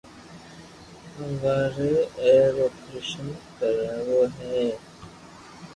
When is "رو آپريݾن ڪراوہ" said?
2.55-4.23